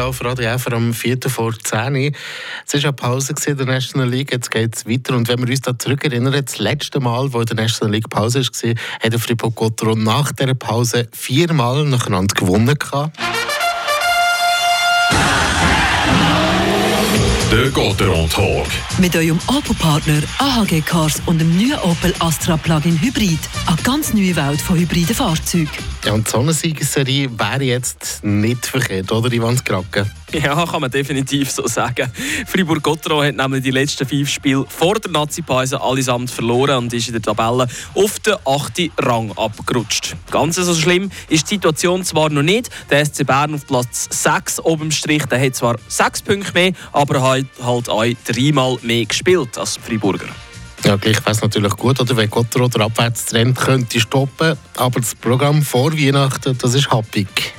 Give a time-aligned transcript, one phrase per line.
[0.00, 1.18] auf Radio F am 4.
[1.28, 2.14] vor 10
[2.66, 5.14] Es war eine Pause in der National League, jetzt geht es weiter.
[5.14, 8.40] Und wenn wir uns da zurückerinnern, das letzte Mal, wo in der National League Pause
[8.40, 12.76] war, hat der Fribourg Gotteron nach dieser Pause viermal nacheinander gewonnen.
[17.50, 18.68] Der Gotteron Talk.
[19.00, 23.40] Mit eurem Opel-Partner AHG Cars und dem neuen Opel Astra Plug-in Hybrid.
[23.66, 25.68] Eine ganz neue Welt von hybriden Fahrzeugen.
[26.04, 30.06] Ja, und so eine Siegesserie wäre jetzt nicht verkehrt, oder Ivan Skrake?
[30.40, 32.10] Ja, kann man definitiv so sagen.
[32.46, 37.14] Fribourg-Gotteron hat nämlich die letzten fünf Spiele vor der Nazi-Pause allesamt verloren und ist in
[37.14, 40.16] der Tabelle auf den achten Rang abgerutscht.
[40.30, 42.70] Ganz so schlimm ist die Situation zwar noch nicht.
[42.90, 46.72] Der SC Bern auf Platz 6 oben im Strich, der hat zwar sechs Punkte mehr,
[46.92, 50.28] aber hat halt auch dreimal mehr gespielt als Friburger.
[50.84, 55.14] Ja, gleich wäre es natürlich gut, oder, wenn Gotteron den Abwärtstrend könnte stoppen aber das
[55.14, 57.52] Programm vor Weihnachten, das ist happig.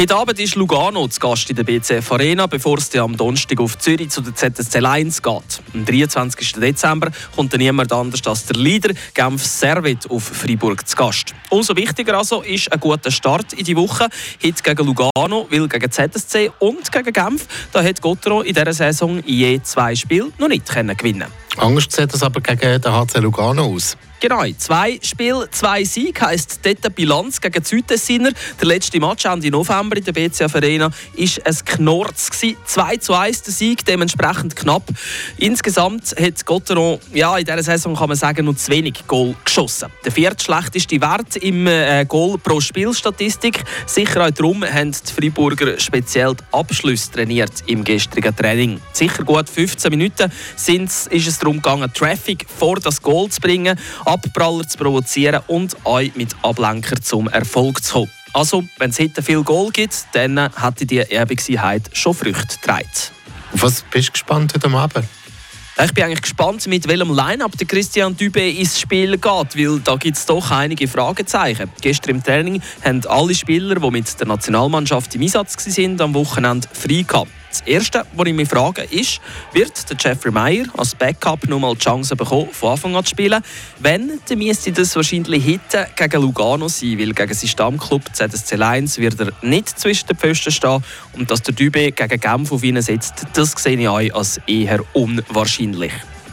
[0.00, 3.76] Heute Abend ist Lugano zu Gast in der BCF Arena, bevor es am Donnerstag auf
[3.78, 5.60] Zürich zu der ZSC Lions geht.
[5.74, 6.52] Am 23.
[6.52, 11.34] Dezember kommt dann niemand anders als der Leader Genf Servet auf Freiburg zu Gast.
[11.50, 14.06] Umso wichtiger also ist ein guter Start in die Woche.
[14.40, 19.20] Heute gegen Lugano, weil gegen ZSC und gegen Genf, da hat Gottero in dieser Saison
[19.26, 21.26] je zwei Spiele noch nicht gewinnen können.
[21.58, 23.96] Anders sieht das aber gegen den HC Lugano aus.
[24.20, 28.30] Genau, zwei Spiele, zwei Siege heisst dort Bilanz gegen die Südtessiner.
[28.60, 32.30] Der letzte Match Ende November in der BCF Arena war ein Knorz.
[32.64, 34.82] 2 zu 1 der Sieg, dementsprechend knapp.
[35.36, 39.88] Insgesamt hat Gotteron ja, in dieser Saison kann man sagen, noch zu wenig Goal geschossen.
[40.04, 43.62] Der viertschlechteste Wert im äh, Goal pro Spielstatistik.
[43.86, 48.80] Sicher auch darum haben die Freiburger speziell die Abschlüsse trainiert im gestrigen Training.
[48.92, 53.78] Sicher gut 15 Minuten sind, ist es darum gegangen, Traffic vor das Goal zu bringen.
[54.04, 58.10] Abpraller zu provozieren und euch mit Ablenker zum Erfolg zu kommen.
[58.32, 62.88] Also, wenn es heute viel Goal gibt, dann hätte die Erbigkeit schon Früchte getragen.
[63.52, 65.06] Auf was bist du gespannt heute Abend?
[65.80, 69.94] Ich bin eigentlich gespannt, mit welchem Line-Up der Christian Dübe ins Spiel geht, weil da
[69.94, 71.70] gibt es doch einige Fragezeichen.
[71.80, 76.66] Gestern im Training haben alle Spieler, die mit der Nationalmannschaft im Einsatz waren, am Wochenende
[76.72, 77.30] frei gehabt.
[77.50, 79.20] Das Erste, was ich mich frage, ist,
[79.52, 83.10] wird der Jeffrey Meyer als Backup noch mal die Chance bekommen, von Anfang an zu
[83.10, 83.42] spielen?
[83.78, 88.98] Wenn, dann müsste das wahrscheinlich heute gegen Lugano sein, weil gegen seinen Stammclub ZSC Lions
[88.98, 90.84] wird er nicht zwischen den Pfosten stehen
[91.14, 95.67] und dass der Dübe gegen Genf auf ihn setzt, das sehe ich als eher unwahrscheinlich.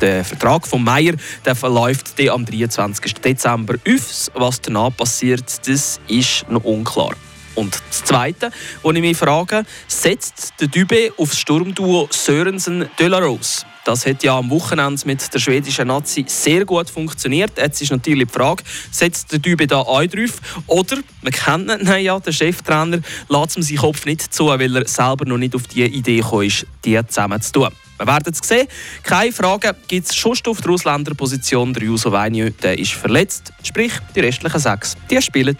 [0.00, 3.14] Der Vertrag von Meyer der verläuft am 23.
[3.14, 4.30] Dezember auf.
[4.34, 7.14] Was danach passiert, das ist noch unklar.
[7.56, 8.52] Und das Zweite,
[8.82, 13.64] wo ich mich frage, setzt der Dübe auf das Sturmduo Sörensen-Delarose?
[13.84, 17.52] Das hat ja am Wochenende mit der schwedischen Nazi sehr gut funktioniert.
[17.56, 18.62] Jetzt ist natürlich die Frage,
[18.92, 20.40] setzt der Dübe da ein drauf?
[20.66, 24.86] Oder, wir kennen ihn ja, der Cheftrainer, lässt ihm seinen Kopf nicht zu, weil er
[24.86, 27.68] selber noch nicht auf die Idee gekommen ist, die zusammen zu tun.
[27.98, 28.68] Wir werden es sehen.
[29.02, 31.72] Keine Frage, gibt es schon auf der Ausländerposition.
[31.72, 33.52] Der Juso Vainio, der ist verletzt.
[33.62, 35.56] Sprich, die restlichen sechs, die spielen.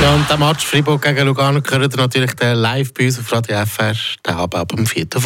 [0.00, 3.94] Ja, und der Match Fribourg gegen Lugano gehört natürlich live bei uns auf Radio FR,
[4.26, 5.06] der Abend ab dem 4.